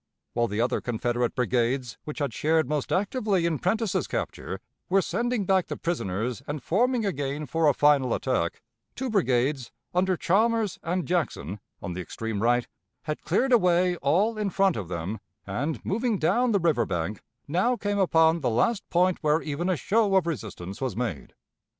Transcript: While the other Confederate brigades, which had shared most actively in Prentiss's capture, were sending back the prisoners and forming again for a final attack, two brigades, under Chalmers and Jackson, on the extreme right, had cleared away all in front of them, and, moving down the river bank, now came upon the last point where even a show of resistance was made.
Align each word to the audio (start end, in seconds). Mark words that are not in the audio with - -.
While 0.33 0.47
the 0.47 0.61
other 0.61 0.81
Confederate 0.81 1.35
brigades, 1.35 1.99
which 2.05 2.17
had 2.17 2.33
shared 2.33 2.67
most 2.67 2.91
actively 2.91 3.45
in 3.45 3.59
Prentiss's 3.59 4.07
capture, 4.07 4.59
were 4.89 4.99
sending 4.99 5.45
back 5.45 5.67
the 5.67 5.77
prisoners 5.77 6.41
and 6.47 6.63
forming 6.63 7.05
again 7.05 7.45
for 7.45 7.67
a 7.69 7.73
final 7.75 8.15
attack, 8.15 8.63
two 8.95 9.11
brigades, 9.11 9.71
under 9.93 10.17
Chalmers 10.17 10.79
and 10.81 11.05
Jackson, 11.05 11.59
on 11.83 11.93
the 11.93 12.01
extreme 12.01 12.41
right, 12.41 12.67
had 13.03 13.21
cleared 13.23 13.51
away 13.53 13.95
all 13.97 14.39
in 14.39 14.49
front 14.49 14.75
of 14.75 14.87
them, 14.87 15.19
and, 15.45 15.85
moving 15.85 16.17
down 16.17 16.51
the 16.51 16.59
river 16.59 16.87
bank, 16.87 17.21
now 17.47 17.75
came 17.75 17.99
upon 17.99 18.39
the 18.41 18.49
last 18.49 18.89
point 18.89 19.19
where 19.21 19.43
even 19.43 19.69
a 19.69 19.77
show 19.77 20.15
of 20.15 20.25
resistance 20.25 20.81
was 20.81 20.95
made. 20.95 21.35